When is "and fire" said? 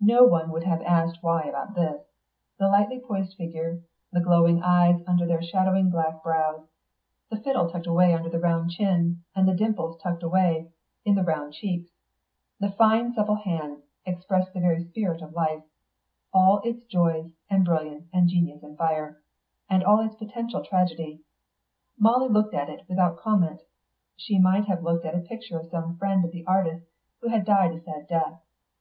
18.64-19.22